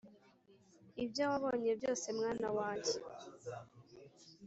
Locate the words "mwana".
2.17-2.47